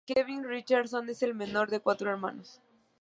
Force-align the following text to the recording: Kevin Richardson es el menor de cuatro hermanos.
Kevin 0.07 0.43
Richardson 0.43 1.07
es 1.11 1.21
el 1.21 1.35
menor 1.35 1.69
de 1.69 1.79
cuatro 1.79 2.09
hermanos. 2.09 2.59